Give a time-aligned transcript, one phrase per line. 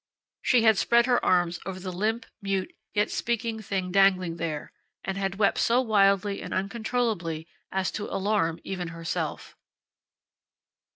[0.41, 4.71] She had spread her arms over the limp, mute, yet speaking thing dangling there,
[5.03, 9.55] and had wept so wildly and uncontrollably as to alarm even herself.